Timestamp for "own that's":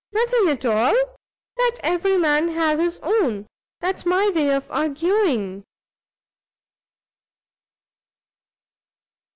3.03-4.03